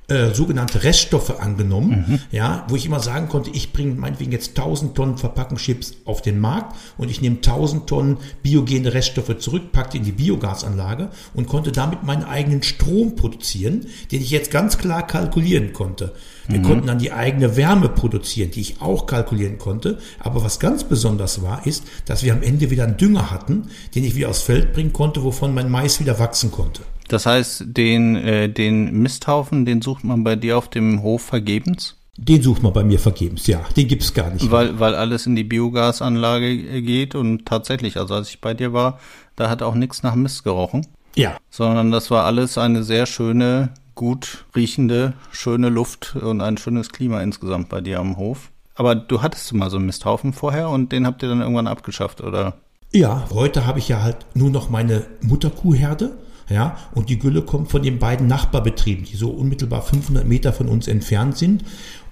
[0.09, 2.21] äh, sogenannte Reststoffe angenommen, mhm.
[2.31, 6.39] ja, wo ich immer sagen konnte, ich bringe meinetwegen jetzt 1000 Tonnen Verpackungschips auf den
[6.39, 11.73] Markt und ich nehme 1000 Tonnen biogene Reststoffe zurück, packte in die Biogasanlage und konnte
[11.73, 16.13] damit meinen eigenen Strom produzieren, den ich jetzt ganz klar kalkulieren konnte.
[16.47, 16.63] Wir mhm.
[16.63, 19.99] konnten dann die eigene Wärme produzieren, die ich auch kalkulieren konnte.
[20.21, 24.05] Aber was ganz besonders war, ist, dass wir am Ende wieder einen Dünger hatten, den
[24.05, 26.83] ich wieder aufs Feld bringen konnte, wovon mein Mais wieder wachsen konnte.
[27.09, 31.97] Das heißt, den, äh, den Misthaufen, den sucht man bei dir auf dem Hof vergebens?
[32.19, 33.61] Den sucht man bei mir vergebens, ja.
[33.77, 34.51] Den gibt's gar nicht.
[34.51, 38.99] Weil, weil alles in die Biogasanlage geht und tatsächlich, also als ich bei dir war,
[39.37, 40.87] da hat auch nichts nach Mist gerochen.
[41.15, 41.37] Ja.
[41.51, 47.21] Sondern das war alles eine sehr schöne, gut riechende, schöne Luft und ein schönes Klima
[47.23, 48.51] insgesamt bei dir am Hof.
[48.75, 52.23] Aber du hattest mal so einen Misthaufen vorher und den habt ihr dann irgendwann abgeschafft,
[52.23, 52.59] oder?
[52.93, 56.17] Ja, heute habe ich ja halt nur noch meine Mutterkuhherde
[56.49, 60.69] ja, und die Gülle kommt von den beiden Nachbarbetrieben, die so unmittelbar 500 Meter von
[60.69, 61.65] uns entfernt sind.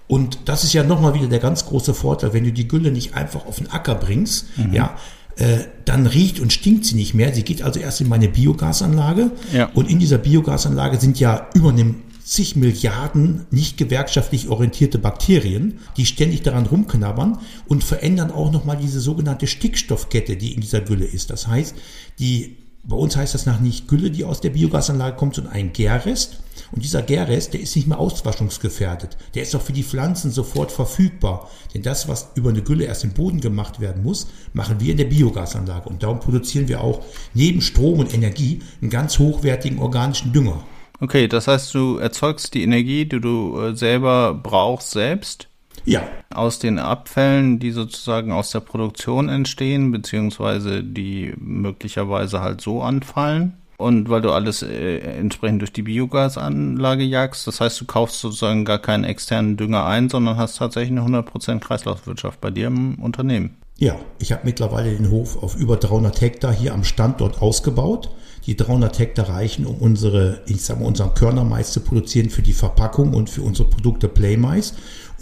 [0.07, 3.15] Und das ist ja nochmal wieder der ganz große Vorteil, wenn du die Gülle nicht
[3.15, 4.75] einfach auf den Acker bringst, mhm.
[4.75, 4.97] ja,
[5.37, 7.35] äh, dann riecht und stinkt sie nicht mehr.
[7.35, 9.33] Sie geht also erst in meine Biogasanlage.
[9.53, 9.71] Ja.
[9.75, 16.07] Und in dieser Biogasanlage sind ja über einem zig Milliarden nicht gewerkschaftlich orientierte Bakterien, die
[16.07, 21.31] ständig daran rumknabbern und verändern auch nochmal diese sogenannte Stickstoffkette, die in dieser Gülle ist.
[21.31, 21.75] Das heißt,
[22.19, 25.73] die bei uns heißt das nach nicht Gülle, die aus der Biogasanlage kommt, sondern ein
[25.73, 26.41] Gärrest.
[26.71, 29.17] Und dieser Gärrest, der ist nicht mehr auswaschungsgefährdet.
[29.35, 31.51] Der ist auch für die Pflanzen sofort verfügbar.
[31.73, 34.99] Denn das, was über eine Gülle erst im Boden gemacht werden muss, machen wir in
[34.99, 35.89] der Biogasanlage.
[35.89, 40.63] Und darum produzieren wir auch neben Strom und Energie einen ganz hochwertigen organischen Dünger.
[41.01, 45.49] Okay, das heißt, du erzeugst die Energie, die du äh, selber brauchst, selbst
[45.85, 46.03] ja.
[46.33, 53.55] Aus den Abfällen, die sozusagen aus der Produktion entstehen, beziehungsweise die möglicherweise halt so anfallen.
[53.77, 58.65] Und weil du alles äh, entsprechend durch die Biogasanlage jagst, das heißt, du kaufst sozusagen
[58.65, 63.57] gar keinen externen Dünger ein, sondern hast tatsächlich eine 100% Kreislaufwirtschaft bei dir im Unternehmen.
[63.77, 68.11] Ja, ich habe mittlerweile den Hof auf über 300 Hektar hier am Standort ausgebaut.
[68.47, 72.53] Die 300 Hektar reichen, um unsere, ich sag mal, unseren Körnermais zu produzieren für die
[72.53, 74.75] Verpackung und für unsere Produkte Playmais.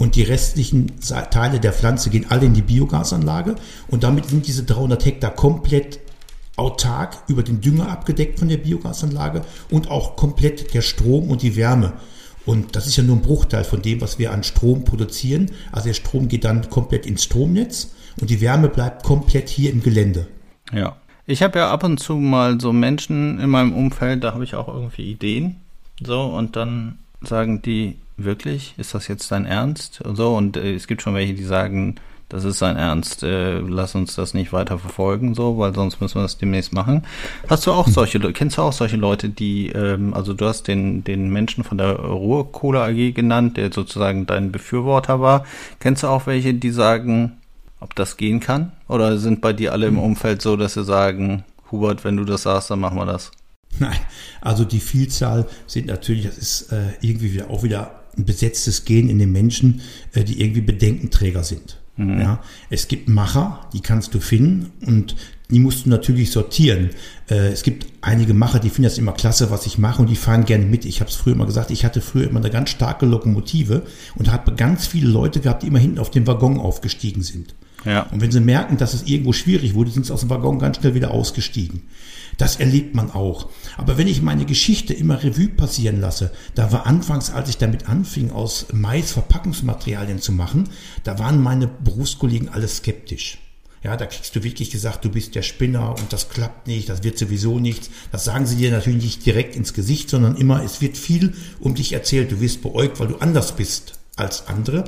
[0.02, 0.90] Und die restlichen
[1.30, 3.54] Teile der Pflanze gehen alle in die Biogasanlage.
[3.86, 6.00] Und damit sind diese 300 Hektar komplett
[6.56, 11.54] autark über den Dünger abgedeckt von der Biogasanlage und auch komplett der Strom und die
[11.54, 11.92] Wärme.
[12.46, 15.52] Und das ist ja nur ein Bruchteil von dem, was wir an Strom produzieren.
[15.70, 19.84] Also der Strom geht dann komplett ins Stromnetz und die Wärme bleibt komplett hier im
[19.84, 20.26] Gelände.
[20.72, 20.96] Ja.
[21.26, 24.56] Ich habe ja ab und zu mal so Menschen in meinem Umfeld, da habe ich
[24.56, 25.60] auch irgendwie Ideen.
[26.04, 28.74] So, und dann sagen die, wirklich?
[28.78, 30.00] Ist das jetzt dein Ernst?
[30.02, 31.96] Und so, und äh, es gibt schon welche, die sagen,
[32.32, 36.14] das ist sein Ernst, äh, lass uns das nicht weiter verfolgen, so, weil sonst müssen
[36.14, 37.04] wir das demnächst machen.
[37.46, 37.92] Hast du auch hm.
[37.92, 41.76] solche, kennst du auch solche Leute, die, ähm, also du hast den, den Menschen von
[41.76, 45.44] der Ruhrkohle AG genannt, der sozusagen dein Befürworter war.
[45.78, 47.32] Kennst du auch welche, die sagen,
[47.80, 48.72] ob das gehen kann?
[48.88, 50.02] Oder sind bei dir alle im hm.
[50.02, 53.30] Umfeld so, dass sie sagen, Hubert, wenn du das sagst, dann machen wir das?
[53.78, 53.98] Nein,
[54.40, 59.18] also die Vielzahl sind natürlich, das ist äh, irgendwie wieder auch wieder besetztes Gen in
[59.18, 59.80] den Menschen,
[60.12, 61.78] äh, die irgendwie Bedenkenträger sind.
[61.96, 62.20] Mhm.
[62.20, 65.14] Ja, es gibt Macher, die kannst du finden und
[65.50, 66.90] die musst du natürlich sortieren.
[67.28, 70.16] Äh, es gibt einige Macher, die finden das immer klasse, was ich mache und die
[70.16, 70.86] fahren gerne mit.
[70.86, 73.82] Ich habe es früher immer gesagt, ich hatte früher immer eine ganz starke Lokomotive
[74.14, 77.54] und habe ganz viele Leute gehabt, die immer hinten auf den Waggon aufgestiegen sind.
[77.84, 78.02] Ja.
[78.04, 80.78] Und wenn sie merken, dass es irgendwo schwierig wurde, sind sie aus dem Waggon ganz
[80.78, 81.82] schnell wieder ausgestiegen.
[82.38, 83.50] Das erlebt man auch.
[83.76, 87.88] Aber wenn ich meine Geschichte immer Revue passieren lasse, da war anfangs, als ich damit
[87.88, 90.68] anfing, aus Mais Verpackungsmaterialien zu machen,
[91.04, 93.38] da waren meine Berufskollegen alle skeptisch.
[93.84, 97.02] Ja, da kriegst du wirklich gesagt, du bist der Spinner und das klappt nicht, das
[97.02, 97.90] wird sowieso nichts.
[98.12, 101.74] Das sagen sie dir natürlich nicht direkt ins Gesicht, sondern immer, es wird viel um
[101.74, 102.30] dich erzählt.
[102.30, 104.84] Du wirst beäugt, weil du anders bist als andere.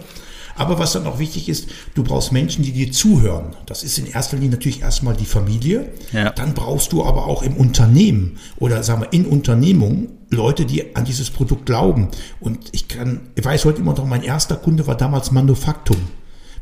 [0.56, 3.56] Aber was dann auch wichtig ist, du brauchst Menschen, die dir zuhören.
[3.66, 5.92] Das ist in erster Linie natürlich erstmal die Familie.
[6.12, 6.30] Ja.
[6.30, 11.04] Dann brauchst du aber auch im Unternehmen oder sagen wir in Unternehmung Leute, die an
[11.04, 12.08] dieses Produkt glauben.
[12.40, 15.96] Und ich kann, ich weiß heute immer noch, mein erster Kunde war damals Manufaktum.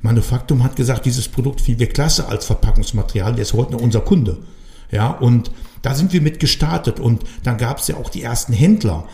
[0.00, 4.00] Manufaktum hat gesagt, dieses Produkt finden wir klasse als Verpackungsmaterial, der ist heute noch unser
[4.00, 4.38] Kunde.
[4.90, 5.50] Ja, und
[5.80, 9.08] da sind wir mit gestartet und dann gab es ja auch die ersten Händler.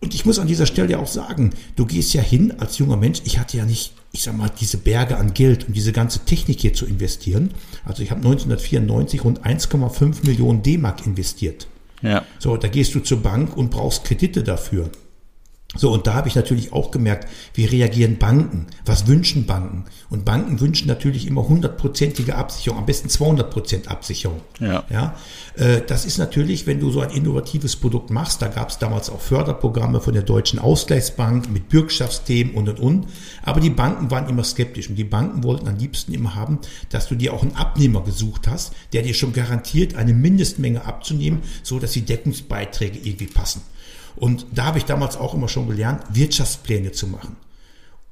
[0.00, 2.96] Und ich muss an dieser Stelle ja auch sagen, du gehst ja hin als junger
[2.96, 6.20] Mensch, ich hatte ja nicht, ich sag mal, diese Berge an Geld, um diese ganze
[6.26, 7.52] Technik hier zu investieren.
[7.84, 11.68] Also ich habe 1994 rund 1,5 Millionen D-Mark investiert.
[12.02, 12.24] Ja.
[12.38, 14.90] So, da gehst du zur Bank und brauchst Kredite dafür.
[15.76, 18.66] So, und da habe ich natürlich auch gemerkt, wie reagieren Banken?
[18.84, 19.84] Was wünschen Banken?
[20.08, 24.40] Und Banken wünschen natürlich immer hundertprozentige Absicherung, am besten 200 Prozent Absicherung.
[24.60, 24.84] Ja.
[24.90, 25.16] ja.
[25.56, 29.10] Äh, das ist natürlich, wenn du so ein innovatives Produkt machst, da gab es damals
[29.10, 33.06] auch Förderprogramme von der Deutschen Ausgleichsbank mit Bürgschaftsthemen und und und.
[33.42, 36.58] Aber die Banken waren immer skeptisch und die Banken wollten am liebsten immer haben,
[36.90, 41.42] dass du dir auch einen Abnehmer gesucht hast, der dir schon garantiert eine Mindestmenge abzunehmen,
[41.62, 43.62] so dass die Deckungsbeiträge irgendwie passen.
[44.16, 47.36] Und da habe ich damals auch immer schon gelernt, Wirtschaftspläne zu machen.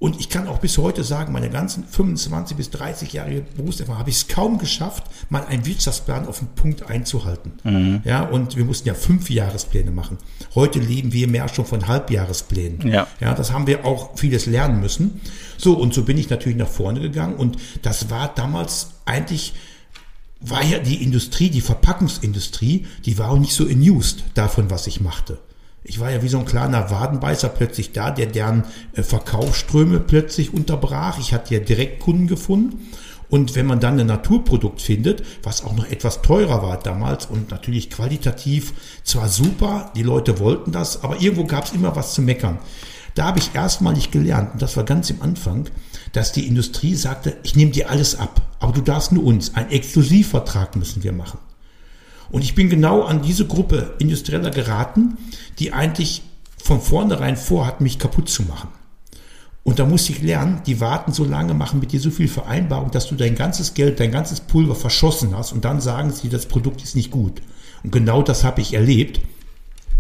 [0.02, 4.10] Und ich kann auch bis heute sagen, meine ganzen 25 bis 30 Jahre Berufserfahrung habe
[4.10, 7.52] ich es kaum geschafft, mal einen Wirtschaftsplan auf den Punkt einzuhalten.
[7.62, 8.00] Mhm.
[8.04, 10.18] Ja, und wir mussten ja fünf Jahrespläne machen.
[10.56, 12.88] Heute leben wir mehr schon von Halbjahresplänen.
[12.88, 13.06] Ja.
[13.20, 15.20] ja, das haben wir auch vieles lernen müssen.
[15.56, 17.36] So, und so bin ich natürlich nach vorne gegangen.
[17.36, 19.54] Und das war damals eigentlich,
[20.40, 25.00] war ja die Industrie, die Verpackungsindustrie, die war auch nicht so amused davon, was ich
[25.00, 25.38] machte.
[25.84, 30.54] Ich war ja wie so ein kleiner Wadenbeißer plötzlich da, der deren äh, Verkaufsströme plötzlich
[30.54, 31.18] unterbrach.
[31.18, 32.90] Ich hatte ja direkt Kunden gefunden.
[33.28, 37.50] Und wenn man dann ein Naturprodukt findet, was auch noch etwas teurer war damals und
[37.50, 42.20] natürlich qualitativ zwar super, die Leute wollten das, aber irgendwo gab es immer was zu
[42.20, 42.58] meckern.
[43.14, 45.70] Da habe ich erstmalig gelernt, und das war ganz im Anfang,
[46.12, 49.70] dass die Industrie sagte, ich nehme dir alles ab, aber du darfst nur uns, einen
[49.70, 51.38] Exklusivvertrag müssen wir machen.
[52.32, 55.18] Und ich bin genau an diese Gruppe Industrieller geraten,
[55.58, 56.22] die eigentlich
[56.56, 58.68] von vornherein vorhatten, mich kaputt zu machen.
[59.64, 62.90] Und da musste ich lernen, die warten so lange, machen mit dir so viel Vereinbarung,
[62.90, 66.46] dass du dein ganzes Geld, dein ganzes Pulver verschossen hast und dann sagen sie, das
[66.46, 67.42] Produkt ist nicht gut.
[67.84, 69.20] Und genau das habe ich erlebt,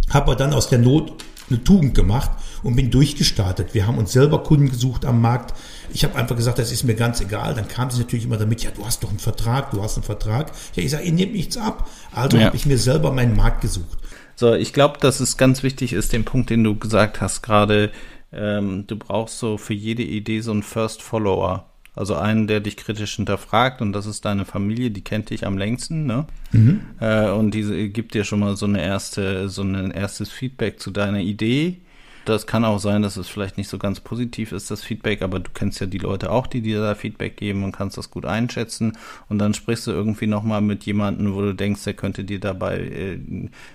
[0.08, 1.12] habe aber dann aus der Not
[1.48, 2.30] eine Tugend gemacht
[2.62, 3.74] und bin durchgestartet.
[3.74, 5.54] Wir haben uns selber Kunden gesucht am Markt.
[5.92, 7.54] Ich habe einfach gesagt, das ist mir ganz egal.
[7.54, 10.04] Dann kam sie natürlich immer damit, ja, du hast doch einen Vertrag, du hast einen
[10.04, 10.52] Vertrag.
[10.74, 11.88] Ja, ich sage, ihr nehmt nichts ab.
[12.12, 12.46] Also ja.
[12.46, 13.98] habe ich mir selber meinen Markt gesucht.
[14.34, 17.90] So, ich glaube, dass es ganz wichtig ist, den Punkt, den du gesagt hast, gerade,
[18.32, 21.66] ähm, du brauchst so für jede Idee so einen First Follower.
[21.94, 25.58] Also einen, der dich kritisch hinterfragt und das ist deine Familie, die kennt dich am
[25.58, 26.26] längsten, ne?
[26.52, 26.80] Mhm.
[27.00, 30.90] Äh, und diese gibt dir schon mal so eine erste, so ein erstes Feedback zu
[30.90, 31.82] deiner Idee.
[32.24, 35.40] Das kann auch sein, dass es vielleicht nicht so ganz positiv ist, das Feedback, aber
[35.40, 38.26] du kennst ja die Leute auch, die dir da Feedback geben und kannst das gut
[38.26, 38.92] einschätzen.
[39.28, 42.78] Und dann sprichst du irgendwie nochmal mit jemandem, wo du denkst, der könnte dir dabei,
[42.78, 43.18] äh,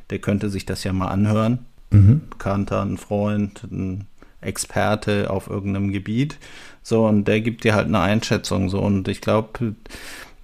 [0.09, 1.59] der könnte sich das ja mal anhören.
[1.89, 2.21] Mhm.
[2.29, 4.07] Bekannter, ein Freund, ein
[4.41, 6.37] Experte auf irgendeinem Gebiet.
[6.83, 8.69] So, und der gibt dir halt eine Einschätzung.
[8.69, 9.75] So, und ich glaube,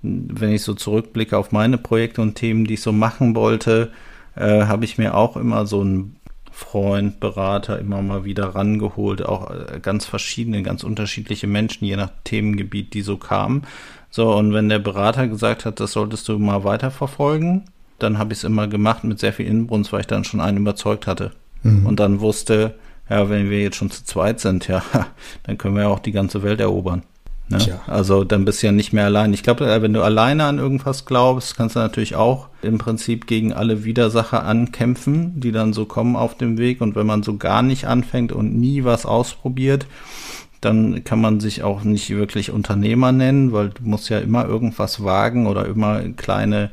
[0.02, 3.92] wenn ich so zurückblicke auf meine Projekte und Themen, die ich so machen wollte,
[4.36, 6.18] äh, habe ich mir auch immer so einen
[6.54, 12.12] Freund, Berater immer mal wieder rangeholt, auch äh, ganz verschiedene, ganz unterschiedliche Menschen, je nach
[12.24, 13.64] Themengebiet, die so kamen.
[14.12, 17.64] So, und wenn der Berater gesagt hat, das solltest du mal weiterverfolgen,
[17.98, 20.58] dann habe ich es immer gemacht mit sehr viel Inbrunst, weil ich dann schon einen
[20.58, 21.32] überzeugt hatte.
[21.64, 21.88] Mhm.
[21.88, 22.76] Und dann wusste,
[23.10, 24.84] ja, wenn wir jetzt schon zu zweit sind, ja,
[25.44, 27.02] dann können wir ja auch die ganze Welt erobern.
[27.54, 27.80] Ne?
[27.88, 29.34] Also dann bist du ja nicht mehr allein.
[29.34, 33.28] Ich glaube, äh, wenn du alleine an irgendwas glaubst, kannst du natürlich auch im Prinzip
[33.28, 36.82] gegen alle Widersacher ankämpfen, die dann so kommen auf dem Weg.
[36.82, 39.86] Und wenn man so gar nicht anfängt und nie was ausprobiert,
[40.62, 45.04] dann kann man sich auch nicht wirklich Unternehmer nennen, weil du musst ja immer irgendwas
[45.04, 46.72] wagen oder immer kleine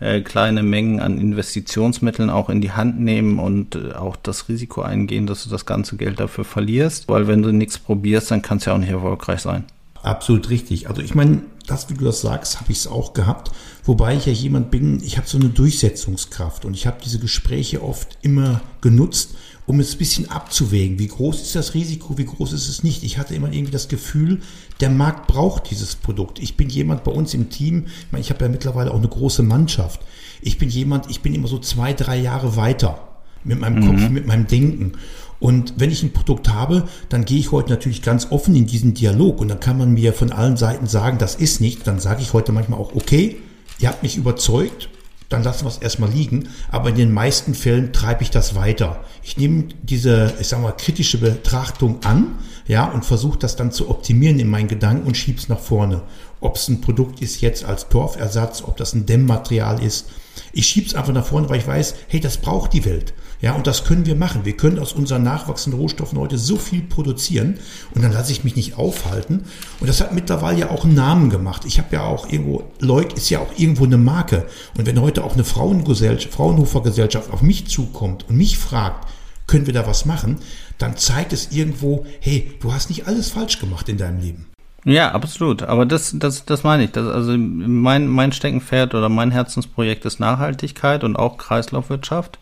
[0.00, 4.82] äh, kleine Mengen an Investitionsmitteln auch in die Hand nehmen und äh, auch das Risiko
[4.82, 7.08] eingehen, dass du das ganze Geld dafür verlierst.
[7.08, 9.64] Weil wenn du nichts probierst, dann kann es ja auch nicht erfolgreich sein.
[10.02, 10.88] Absolut richtig.
[10.88, 13.50] Also ich meine, das, wie du das sagst, habe ich es auch gehabt.
[13.84, 17.82] Wobei ich ja jemand bin, ich habe so eine Durchsetzungskraft und ich habe diese Gespräche
[17.82, 19.34] oft immer genutzt,
[19.66, 20.98] um es ein bisschen abzuwägen.
[20.98, 23.04] Wie groß ist das Risiko, wie groß ist es nicht?
[23.04, 24.40] Ich hatte immer irgendwie das Gefühl,
[24.80, 26.38] der Markt braucht dieses Produkt.
[26.38, 29.08] Ich bin jemand bei uns im Team, ich, meine, ich habe ja mittlerweile auch eine
[29.08, 30.00] große Mannschaft.
[30.40, 33.08] Ich bin jemand, ich bin immer so zwei, drei Jahre weiter
[33.44, 33.86] mit meinem mhm.
[33.86, 34.92] Kopf, mit meinem Denken.
[35.40, 38.94] Und wenn ich ein Produkt habe, dann gehe ich heute natürlich ganz offen in diesen
[38.94, 41.86] Dialog und dann kann man mir von allen Seiten sagen, das ist nicht.
[41.86, 43.36] Dann sage ich heute manchmal auch, okay,
[43.78, 44.88] ihr habt mich überzeugt,
[45.28, 46.48] dann lassen wir es erstmal liegen.
[46.70, 49.04] Aber in den meisten Fällen treibe ich das weiter.
[49.22, 53.88] Ich nehme diese, ich sag mal, kritische Betrachtung an, ja, und versuche das dann zu
[53.88, 56.02] optimieren in meinen Gedanken und schieb's nach vorne.
[56.40, 60.10] Ob es ein Produkt ist jetzt als Torfersatz, ob das ein Dämmmaterial ist.
[60.52, 63.14] Ich schieb's einfach nach vorne, weil ich weiß, hey, das braucht die Welt.
[63.40, 64.44] Ja, und das können wir machen.
[64.44, 67.58] Wir können aus unseren nachwachsenden Rohstoffen heute so viel produzieren
[67.94, 69.44] und dann lasse ich mich nicht aufhalten.
[69.78, 71.64] Und das hat mittlerweile ja auch einen Namen gemacht.
[71.64, 74.46] Ich habe ja auch irgendwo, Leuk ist ja auch irgendwo eine Marke.
[74.76, 79.08] Und wenn heute auch eine Frauengesellschaft, Fraunhofer Gesellschaft auf mich zukommt und mich fragt,
[79.46, 80.38] können wir da was machen,
[80.78, 84.46] dann zeigt es irgendwo, hey, du hast nicht alles falsch gemacht in deinem Leben.
[84.84, 85.62] Ja, absolut.
[85.62, 86.92] Aber das, das, das meine ich.
[86.92, 92.38] Das, also mein, mein Steckenpferd oder mein Herzensprojekt ist Nachhaltigkeit und auch Kreislaufwirtschaft.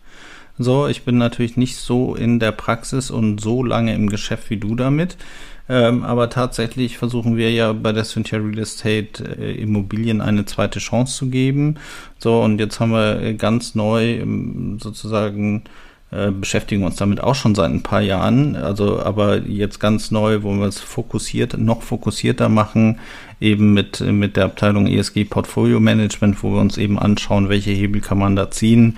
[0.59, 4.57] So, ich bin natürlich nicht so in der Praxis und so lange im Geschäft wie
[4.57, 5.17] du damit.
[5.69, 10.79] Ähm, aber tatsächlich versuchen wir ja bei der Cynthia Real Estate äh, Immobilien eine zweite
[10.79, 11.75] Chance zu geben.
[12.19, 15.63] So, und jetzt haben wir ganz neu ähm, sozusagen
[16.09, 18.55] äh, beschäftigen uns damit auch schon seit ein paar Jahren.
[18.55, 22.99] Also, aber jetzt ganz neu, wo wir es fokussiert, noch fokussierter machen,
[23.41, 28.01] eben mit, mit der Abteilung ESG Portfolio Management, wo wir uns eben anschauen, welche Hebel
[28.01, 28.97] kann man da ziehen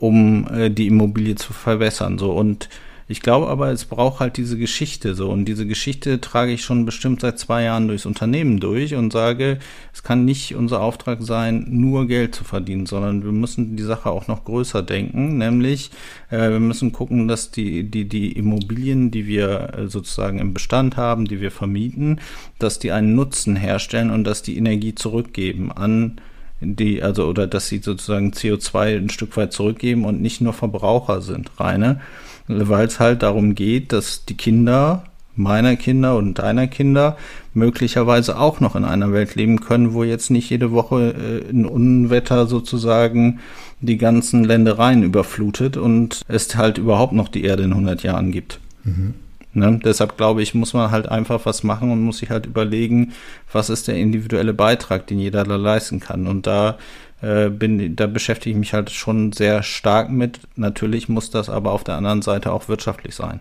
[0.00, 2.18] um äh, die Immobilie zu verbessern.
[2.18, 2.68] So und
[3.10, 5.30] ich glaube aber, es braucht halt diese Geschichte so.
[5.30, 9.58] Und diese Geschichte trage ich schon bestimmt seit zwei Jahren durchs Unternehmen durch und sage,
[9.92, 14.10] es kann nicht unser Auftrag sein, nur Geld zu verdienen, sondern wir müssen die Sache
[14.10, 15.38] auch noch größer denken.
[15.38, 15.90] Nämlich,
[16.30, 20.96] äh, wir müssen gucken, dass die, die, die Immobilien, die wir äh, sozusagen im Bestand
[20.96, 22.20] haben, die wir vermieten,
[22.60, 26.20] dass die einen Nutzen herstellen und dass die Energie zurückgeben an
[26.60, 31.22] die, also, oder dass sie sozusagen CO2 ein Stück weit zurückgeben und nicht nur Verbraucher
[31.22, 32.00] sind, reine,
[32.48, 35.04] weil es halt darum geht, dass die Kinder
[35.36, 37.16] meiner Kinder und deiner Kinder
[37.54, 41.64] möglicherweise auch noch in einer Welt leben können, wo jetzt nicht jede Woche äh, ein
[41.64, 43.40] Unwetter sozusagen
[43.80, 48.60] die ganzen Ländereien überflutet und es halt überhaupt noch die Erde in 100 Jahren gibt.
[48.84, 49.14] Mhm.
[49.52, 49.80] Ne?
[49.84, 53.12] Deshalb glaube ich, muss man halt einfach was machen und muss sich halt überlegen,
[53.52, 56.26] was ist der individuelle Beitrag, den jeder da leisten kann.
[56.26, 56.78] Und da
[57.20, 60.40] äh, bin, da beschäftige ich mich halt schon sehr stark mit.
[60.56, 63.40] Natürlich muss das aber auf der anderen Seite auch wirtschaftlich sein.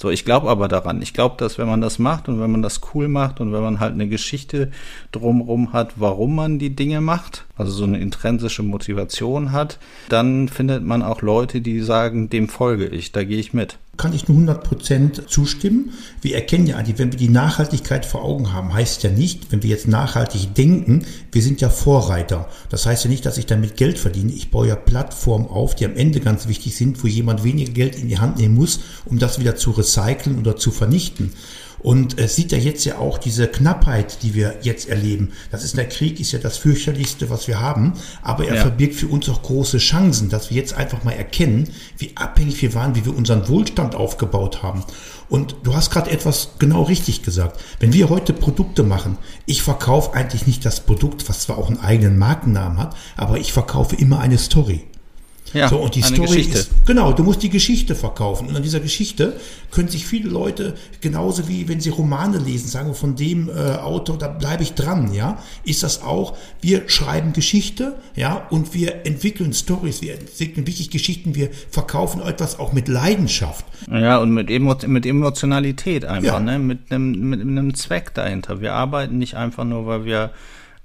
[0.00, 1.02] So, ich glaube aber daran.
[1.02, 3.60] Ich glaube, dass wenn man das macht und wenn man das cool macht und wenn
[3.60, 4.70] man halt eine Geschichte
[5.12, 10.82] drumherum hat, warum man die Dinge macht, also so eine intrinsische Motivation hat, dann findet
[10.82, 14.38] man auch Leute, die sagen, dem folge ich, da gehe ich mit kann ich nur
[14.38, 15.92] 100% zustimmen.
[16.22, 19.68] Wir erkennen ja, wenn wir die Nachhaltigkeit vor Augen haben, heißt ja nicht, wenn wir
[19.68, 22.48] jetzt nachhaltig denken, wir sind ja Vorreiter.
[22.70, 24.32] Das heißt ja nicht, dass ich damit Geld verdiene.
[24.32, 27.94] Ich baue ja Plattformen auf, die am Ende ganz wichtig sind, wo jemand weniger Geld
[27.94, 31.34] in die Hand nehmen muss, um das wieder zu recyceln oder zu vernichten.
[31.82, 35.32] Und es sieht ja jetzt ja auch diese Knappheit, die wir jetzt erleben.
[35.50, 37.94] Das ist der Krieg, ist ja das fürchterlichste, was wir haben.
[38.22, 38.62] Aber er ja.
[38.62, 42.74] verbirgt für uns auch große Chancen, dass wir jetzt einfach mal erkennen, wie abhängig wir
[42.74, 44.84] waren, wie wir unseren Wohlstand aufgebaut haben.
[45.28, 47.60] Und du hast gerade etwas genau richtig gesagt.
[47.78, 49.16] Wenn wir heute Produkte machen,
[49.46, 53.52] ich verkaufe eigentlich nicht das Produkt, was zwar auch einen eigenen Markennamen hat, aber ich
[53.52, 54.84] verkaufe immer eine Story.
[55.52, 56.58] Ja, so, und die Story Geschichte.
[56.58, 58.48] ist, genau, du musst die Geschichte verkaufen.
[58.48, 59.34] Und an dieser Geschichte
[59.70, 64.18] können sich viele Leute, genauso wie wenn sie Romane lesen, sagen, von dem äh, Autor,
[64.18, 69.52] da bleibe ich dran, ja, ist das auch, wir schreiben Geschichte, ja, und wir entwickeln
[69.52, 73.64] Stories, wir entwickeln wirklich Geschichten, wir verkaufen etwas auch mit Leidenschaft.
[73.90, 76.40] Ja, und mit, Emo mit Emotionalität einfach, ja.
[76.40, 78.60] ne, mit einem, mit einem Zweck dahinter.
[78.60, 80.30] Wir arbeiten nicht einfach nur, weil wir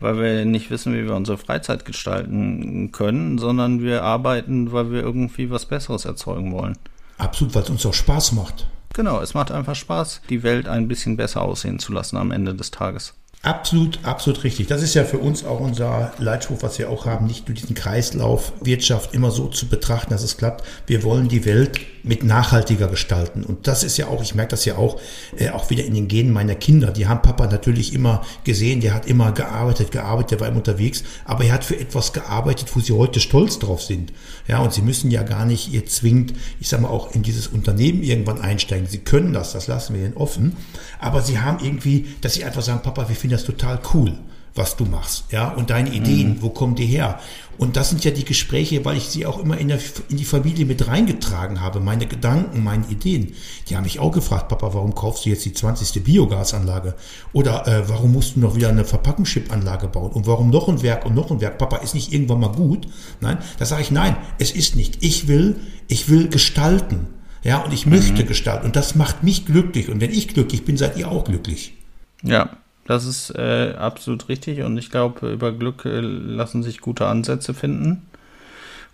[0.06, 5.02] weil wir nicht wissen, wie wir unsere Freizeit gestalten können, sondern wir arbeiten, weil wir
[5.02, 6.78] irgendwie was Besseres erzeugen wollen.
[7.18, 8.68] Absolut, weil es uns auch Spaß macht.
[8.94, 12.54] Genau, es macht einfach Spaß, die Welt ein bisschen besser aussehen zu lassen am Ende
[12.54, 13.14] des Tages.
[13.46, 14.66] Absolut, absolut richtig.
[14.66, 17.76] Das ist ja für uns auch unser Leitspruch, was wir auch haben, nicht nur diesen
[17.76, 20.66] Kreislauf Wirtschaft immer so zu betrachten, dass es klappt.
[20.88, 23.44] Wir wollen die Welt mit nachhaltiger gestalten.
[23.44, 25.00] Und das ist ja auch, ich merke das ja auch,
[25.38, 26.92] äh, auch wieder in den Genen meiner Kinder.
[26.92, 31.04] Die haben Papa natürlich immer gesehen, der hat immer gearbeitet, gearbeitet, der war immer unterwegs,
[31.26, 34.12] aber er hat für etwas gearbeitet, wo sie heute stolz drauf sind.
[34.48, 37.48] Ja, und sie müssen ja gar nicht ihr zwingend, ich sag mal, auch in dieses
[37.48, 38.88] Unternehmen irgendwann einsteigen.
[38.88, 40.58] Sie können das, das lassen wir ihnen offen.
[41.00, 44.18] Aber sie haben irgendwie, dass sie einfach sagen, Papa, wir finden das total cool,
[44.56, 46.42] was du machst, ja, und deine Ideen, mhm.
[46.42, 47.20] wo kommen die her?
[47.58, 50.26] Und das sind ja die Gespräche, weil ich sie auch immer in, der, in die
[50.26, 53.34] Familie mit reingetragen habe, meine Gedanken, meine Ideen.
[53.68, 56.04] Die haben mich auch gefragt, Papa, warum kaufst du jetzt die 20.
[56.04, 56.96] Biogasanlage?
[57.34, 60.12] Oder äh, warum musst du noch wieder eine Verpackungschipanlage bauen?
[60.12, 61.58] Und warum noch ein Werk und noch ein Werk?
[61.58, 62.88] Papa, ist nicht irgendwann mal gut?
[63.22, 64.98] Nein, da sage ich, nein, es ist nicht.
[65.02, 65.56] Ich will,
[65.88, 67.08] ich will gestalten.
[67.44, 68.28] Ja, und ich möchte mhm.
[68.28, 68.66] gestalten.
[68.66, 69.90] Und das macht mich glücklich.
[69.90, 71.76] Und wenn ich glücklich bin, seid ihr auch glücklich.
[72.24, 74.62] Ja, das ist äh, absolut richtig.
[74.62, 78.04] Und ich glaube, über Glück äh, lassen sich gute Ansätze finden.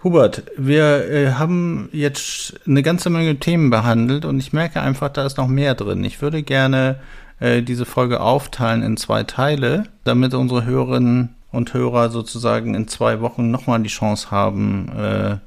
[0.03, 5.25] Hubert, wir äh, haben jetzt eine ganze Menge Themen behandelt und ich merke einfach, da
[5.25, 6.03] ist noch mehr drin.
[6.03, 6.99] Ich würde gerne
[7.39, 13.21] äh, diese Folge aufteilen in zwei Teile, damit unsere Hörerinnen und Hörer sozusagen in zwei
[13.21, 15.37] Wochen nochmal die Chance haben, äh,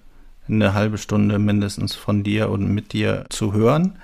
[0.47, 3.97] eine halbe Stunde mindestens von dir und mit dir zu hören.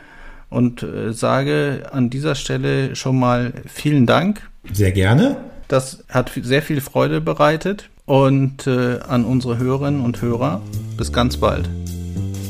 [0.51, 4.51] Und äh, sage an dieser Stelle schon mal vielen Dank.
[4.73, 5.37] Sehr gerne.
[5.69, 7.91] Das hat sehr viel Freude bereitet.
[8.05, 10.61] Und äh, an unsere Hörerinnen und Hörer,
[10.97, 11.69] bis ganz bald.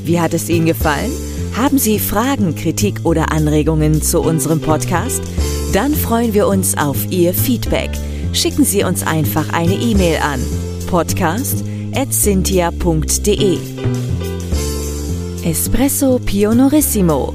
[0.05, 1.11] Wie hat es Ihnen gefallen?
[1.55, 5.20] Haben Sie Fragen, Kritik oder Anregungen zu unserem Podcast?
[5.74, 7.90] Dann freuen wir uns auf Ihr Feedback.
[8.32, 10.40] Schicken Sie uns einfach eine E-Mail an
[10.86, 13.59] podcast.cynthia.de
[15.44, 17.34] Espresso Pionorissimo